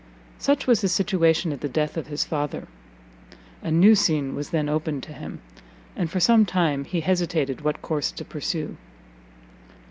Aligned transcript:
Such 0.39 0.65
was 0.65 0.81
his 0.81 0.91
situation 0.91 1.51
at 1.53 1.61
the 1.61 1.69
death 1.69 1.95
of 1.95 2.07
his 2.07 2.23
father; 2.23 2.67
a 3.61 3.69
new 3.69 3.93
scene 3.93 4.33
was 4.33 4.49
then 4.49 4.67
opened 4.67 5.03
to 5.03 5.13
him, 5.13 5.41
and 5.95 6.09
for 6.09 6.19
some 6.19 6.43
time 6.43 6.85
he 6.85 7.01
hesitated 7.01 7.61
what 7.61 7.83
course 7.83 8.11
to 8.13 8.25
pursue. 8.25 8.77